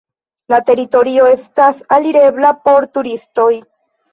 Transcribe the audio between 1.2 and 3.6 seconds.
estas alirebla por turistoj.